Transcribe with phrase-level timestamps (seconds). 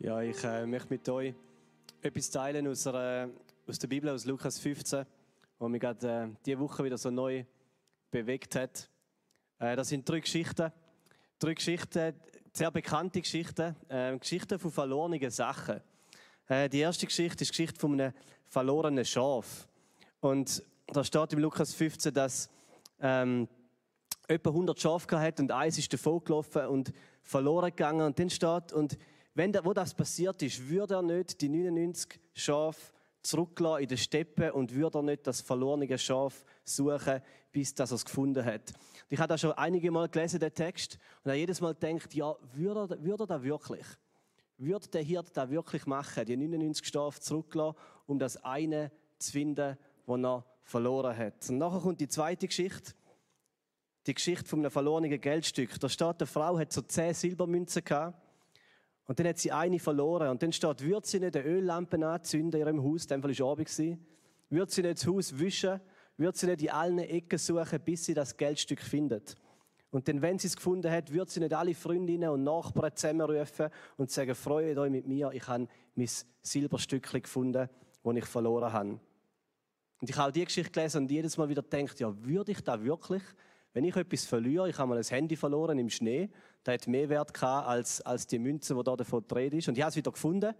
[0.00, 1.34] Ja, ich äh, möchte mit euch
[2.00, 3.30] etwas teilen aus, einer,
[3.66, 5.04] aus der Bibel, aus Lukas 15,
[5.58, 7.44] wo mich gerade äh, diese Woche wieder so neu
[8.08, 8.88] bewegt hat.
[9.58, 10.70] Äh, das sind drei Geschichten.
[11.40, 12.14] Drei Geschichten,
[12.52, 15.80] sehr bekannte Geschichten, äh, Geschichten von verlorenen Sachen.
[16.46, 18.12] Äh, die erste Geschichte ist die Geschichte von einem
[18.46, 19.66] verlorenen Schaf.
[20.20, 22.48] Und da steht im Lukas 15, dass
[23.00, 23.48] ähm,
[24.28, 28.06] etwa 100 Schafe hat und eins ist davon gelaufen und verloren gegangen.
[28.06, 28.96] Und dann steht, und
[29.38, 32.92] wenn da, wo das passiert ist, würde er nicht die 99 Schafe
[33.22, 37.94] zurücklassen in den Steppen und würde er nicht das verlorene Schaf suchen, bis das er
[37.94, 38.72] es gefunden hat.
[39.08, 42.34] Ich habe da schon einige Mal gelesen, den Text, und habe jedes Mal gedacht, ja,
[42.52, 43.86] würde er, würde er das wirklich?
[44.56, 49.78] Würde der Hirt das wirklich machen, die 99 Schafe zurücklassen, um das eine zu finden,
[50.04, 51.48] das er verloren hat?
[51.48, 52.92] Und nachher kommt die zweite Geschichte,
[54.04, 55.78] die Geschichte von einem verlorenen Geldstück.
[55.78, 58.27] Da steht, eine Frau hat so zehn Silbermünzen gehabt
[59.08, 60.28] und dann hat sie eine verloren.
[60.28, 63.38] Und dann steht, würde sie nicht eine Öllampe anzünden in ihrem Haus, in dem Fall
[63.38, 63.78] war Abend,
[64.50, 65.80] würde sie nicht das Haus wischen,
[66.18, 69.34] würde sie nicht in allen Ecken suchen, bis sie das Geldstück findet.
[69.90, 73.70] Und dann, wenn sie es gefunden hat, würde sie nicht alle Freundinnen und Nachbarn zusammenrufen
[73.96, 76.08] und sagen, freut euch mit mir, ich habe mein
[76.42, 77.66] Silberstückchen gefunden,
[78.04, 79.00] das ich verloren habe.
[80.00, 82.60] Und ich habe auch die Geschichte gelesen und jedes Mal wieder gedacht, ja, würde ich
[82.60, 83.22] da wirklich
[83.78, 86.28] wenn ich etwas verliere, ich habe mal ein Handy verloren im Schnee,
[86.64, 89.68] das hat mehr Wert gehabt als, als die Münze, die da davon gedreht ist.
[89.68, 90.52] Und ich habe es wieder gefunden.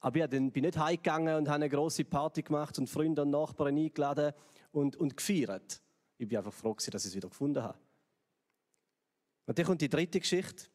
[0.00, 3.78] Aber ich bin nicht heimgegangen und habe eine große Party gemacht und Freunde und Nachbarn
[3.78, 4.32] eingeladen
[4.72, 5.80] und, und gefeiert.
[6.18, 7.78] Ich bin einfach froh, dass ich es wieder gefunden habe.
[9.46, 10.66] Und dann kommt die dritte Geschichte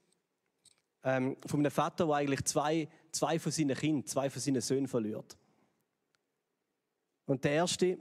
[1.03, 4.87] ähm, von einem Vater, der eigentlich zwei, zwei von seinen Kindern, zwei von seinen Söhnen
[4.87, 5.37] verliert.
[7.25, 7.97] Und der erste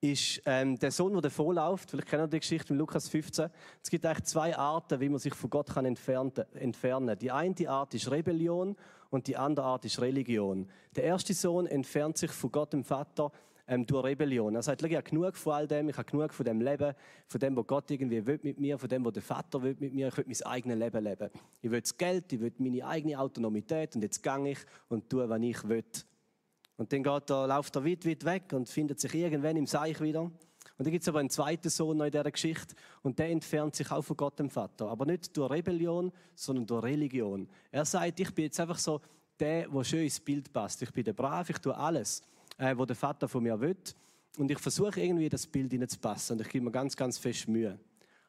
[0.00, 1.90] ist ähm, der Sohn, der davor läuft.
[1.90, 3.48] Vielleicht kennen ihr die Geschichte in Lukas 15.
[3.82, 7.18] Es gibt eigentlich zwei Arten, wie man sich von Gott kann entfernen.
[7.18, 8.76] Die eine Art ist Rebellion
[9.10, 10.68] und die andere Art ist Religion.
[10.94, 13.32] Der erste Sohn entfernt sich von Gott, dem Vater,
[13.68, 14.54] ähm, durch Rebellion.
[14.54, 16.94] Er sagt, ich habe genug von all dem, ich habe genug von dem Leben,
[17.26, 19.92] von dem, was Gott irgendwie will mit mir, von dem, was der Vater will mit
[19.94, 20.08] mir.
[20.08, 21.30] Ich will mein eigenes Leben leben.
[21.60, 25.28] Ich will das Geld, ich will meine eigene Autonomität und jetzt gehe ich und tue,
[25.28, 25.84] was ich will.
[26.76, 30.00] Und dann geht er, läuft er weit, weit weg und findet sich irgendwann im Seich
[30.00, 30.22] wieder.
[30.78, 33.74] Und dann gibt es aber einen zweiten Sohn noch in dieser Geschichte und der entfernt
[33.76, 34.88] sich auch von Gott, dem Vater.
[34.88, 37.48] Aber nicht durch Rebellion, sondern durch Religion.
[37.70, 39.00] Er sagt, ich bin jetzt einfach so
[39.40, 40.82] der, der schön ins Bild passt.
[40.82, 42.22] Ich bin der Brav, ich tue alles,
[42.58, 43.76] äh, was der Vater von mir will.
[44.36, 47.78] Und ich versuche irgendwie das Bild hineinzupassen und ich gebe mir ganz, ganz fest Mühe.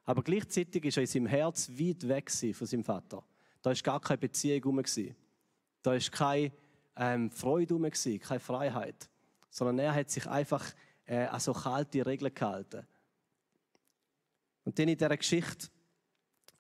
[0.06, 3.22] Aber gleichzeitig ist er in seinem Herz weit weg von seinem Vater.
[3.62, 5.16] Da ist gar keine Beziehung herum.
[5.82, 6.54] Da ist keine
[6.98, 9.10] ähm, Freude rum, keine Freiheit.
[9.50, 10.64] Sondern er hat sich einfach
[11.06, 12.86] äh, an so kalte Regeln gehalten.
[14.66, 15.68] Und dann in dieser Geschichte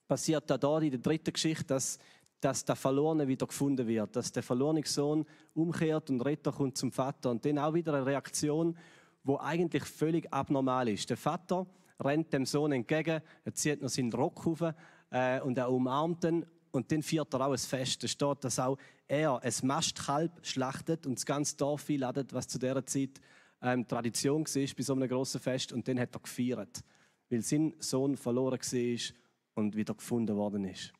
[0.07, 1.99] passiert da, da in der dritten Geschichte, dass,
[2.39, 6.91] dass der Verlorene wieder gefunden wird, dass der verlorene Sohn umkehrt und Retter kommt zum
[6.91, 7.31] Vater.
[7.31, 8.77] Und dann auch wieder eine Reaktion,
[9.23, 11.09] wo eigentlich völlig abnormal ist.
[11.09, 11.67] Der Vater
[11.99, 14.61] rennt dem Sohn entgegen, er zieht noch seinen Rock auf
[15.09, 18.03] äh, und er umarmt ihn und dann feiert er auch ein Fest.
[18.03, 22.59] Da steht, dass auch er ein Mastkalb schlachtet und das ganze Dorf einladet, was zu
[22.59, 23.21] dieser Zeit
[23.61, 25.71] ähm, Tradition war bei so einem grossen Fest.
[25.73, 26.83] Und dann hat er gefeiert,
[27.29, 29.15] weil sein Sohn verloren war
[29.55, 30.93] und wieder gefunden worden ist.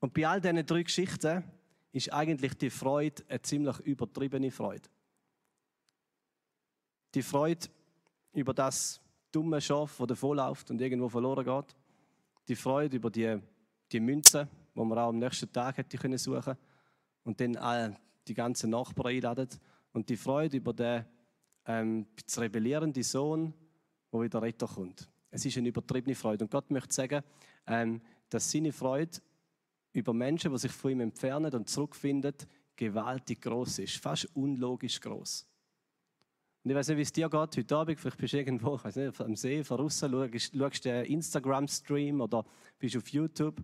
[0.00, 1.44] Und bei all diesen drei Geschichten
[1.92, 4.88] ist eigentlich die Freude eine ziemlich übertriebene Freude.
[7.14, 7.68] Die Freude
[8.32, 9.00] über das
[9.30, 11.76] dumme Schaf, das davonläuft und irgendwo verloren geht.
[12.48, 13.38] Die Freude über die
[13.94, 16.18] die Münze, die man auch am nächsten Tag hätte können
[17.22, 17.96] und dann all
[18.26, 19.48] die ganzen Nachbarn einladen
[19.92, 21.04] und die Freude über den
[21.66, 22.06] ähm,
[22.36, 23.54] rebellierenden Sohn,
[24.12, 25.08] der wieder Retter kommt.
[25.30, 27.22] Es ist eine übertriebene Freude und Gott möchte sagen,
[27.66, 29.18] ähm, dass seine Freude
[29.92, 32.34] über Menschen, die sich von ihm entfernen und zurückfinden,
[32.76, 35.46] gewaltig groß ist, fast unlogisch groß.
[36.64, 38.00] Und ich weiß nicht, wie es dir geht heute Abend.
[38.00, 42.44] Vielleicht bist du irgendwo, ich nicht, am See, von außen, schaust, schaust den Instagram-Stream oder
[42.78, 43.62] bist auf YouTube.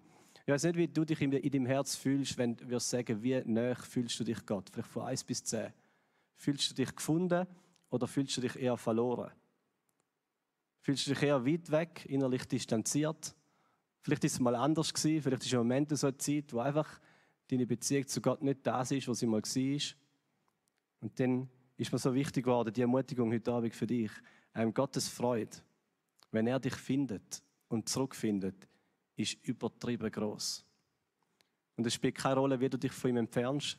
[0.50, 3.72] Ich weiß nicht, wie du dich in, deinem Herz fühlst, wenn wir sagen, wie nah
[3.76, 4.68] fühlst du dich Gott?
[4.68, 5.72] Vielleicht von 1 bis 10.
[6.34, 7.46] Fühlst du dich gefunden
[7.88, 9.30] oder fühlst du dich eher verloren?
[10.80, 13.32] Fühlst du dich eher weit weg, innerlich distanziert?
[14.00, 17.00] Vielleicht ist es mal anders gewesen, vielleicht ist im Moment so eine Zeit, wo einfach
[17.46, 19.80] deine Beziehung zu Gott nicht das ist, was sie mal war.
[20.98, 24.10] Und dann ist mir so wichtig geworden, die Ermutigung heute Abend für dich.
[24.56, 25.58] Ähm, Gottes Freude,
[26.32, 28.66] wenn er dich findet und zurückfindet,
[29.20, 30.64] ist übertrieben groß.
[31.76, 33.78] Und es spielt keine Rolle, wie du dich von ihm entfernst.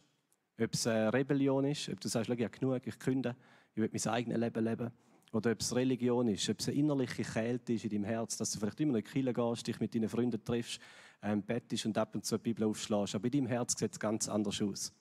[0.59, 3.35] Ob es eine Rebellion ist, ob du sagst, ich habe genug, ich künde,
[3.73, 4.91] ich will mein eigenes Leben leben.
[5.31, 8.51] oder ob es Religion ist, ob es eine innerliche Kälte ist in deinem Herz, dass
[8.51, 10.79] du vielleicht immer in die Kirche gehst, dich mit deinen Freunden triffst,
[11.21, 13.15] ähm, bettest und ab und zu die Bibel aufschlägst.
[13.15, 14.93] Aber in deinem Herz sieht es ganz anders aus.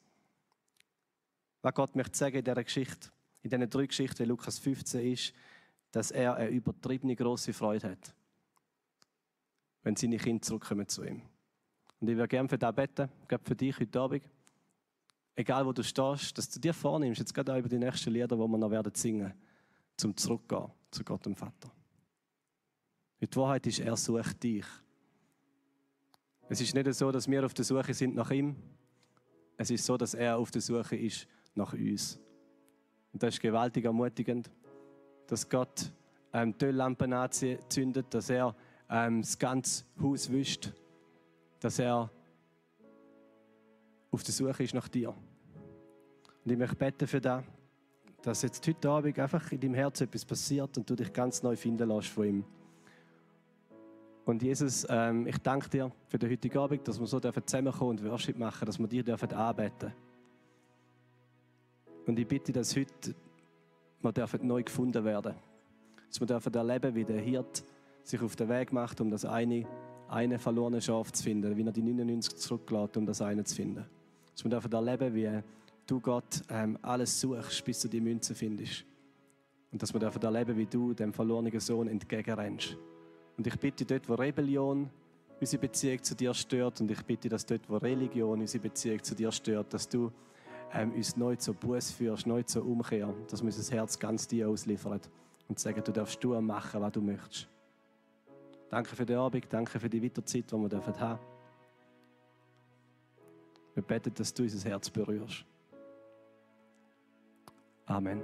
[1.62, 3.10] Was Gott möchte sagen in dieser Geschichte,
[3.42, 5.34] in diesen drei Geschichten, wie Lukas 15 ist,
[5.90, 8.14] dass er eine übertriebene große Freude hat,
[9.82, 11.23] wenn seine Kinder zurückkommen zu ihm.
[12.00, 14.23] Und ich würde gerne für dich beten, gerade für dich heute Abend.
[15.37, 18.29] Egal wo du stehst, dass du dir vornimmst, jetzt gerade auch über die nächsten Lieder,
[18.29, 19.32] die wir noch werden singen,
[19.97, 21.71] zum Zurückgehen zu Gott dem Vater.
[23.21, 24.65] Die Wahrheit ist, er sucht dich.
[26.49, 28.56] Es ist nicht so, dass wir auf der Suche sind nach ihm.
[29.56, 32.19] Es ist so, dass er auf der Suche ist nach uns.
[33.12, 34.50] Und das ist gewaltig ermutigend,
[35.26, 35.93] dass Gott
[36.33, 38.55] ähm, die Öllampen anzündet, dass er
[38.90, 40.72] ähm, das ganze Haus wischt,
[41.60, 42.10] dass er
[44.10, 45.10] auf der Suche ist nach dir.
[45.10, 47.44] Und ich möchte beten für das,
[48.22, 51.56] dass jetzt heute Abend einfach in deinem Herzen etwas passiert und du dich ganz neu
[51.56, 52.44] finden lässt von ihm.
[54.25, 58.04] Und Jesus, ähm, ich danke dir für den heutigen Abend, dass wir so zusammenkommen und
[58.04, 59.92] Worship machen, dass wir dir dürfen anbeten
[62.06, 63.14] Und ich bitte, dass heute
[64.02, 65.34] wir dürfen neu gefunden werden.
[66.08, 67.64] Dass wir dürfen erleben, wie der Hirt
[68.11, 69.65] sich auf den Weg macht, um das eine,
[70.09, 73.85] eine verlorene Schaf zu finden, wie er die 99 zurücklässt, um das eine zu finden.
[74.33, 75.43] Dass wir dürfen erleben, wie
[75.87, 78.85] du Gott ähm, alles suchst, bis du die Münze findest.
[79.73, 82.77] Und dass wir dürfen erleben, wie du dem verlorenen Sohn entgegenrennst.
[83.37, 84.91] Und ich bitte dort, wo Rebellion
[85.41, 89.15] unsere Beziehung zu dir stört, und ich bitte, dass dort, wo Religion unsere Beziehung zu
[89.15, 90.12] dir stört, dass du
[90.73, 94.49] ähm, uns neu zur Buß führst, neu zur Umkehr, dass wir unser Herz ganz dir
[94.49, 95.01] ausliefern
[95.49, 97.49] und sagen, du darfst du machen, was du möchtest.
[98.70, 101.19] Danke für den Abend, danke für die Weiterzeit, die wir haben dürfen.
[103.75, 105.44] Wir beten, dass du unser Herz berührst.
[107.87, 108.22] Amen.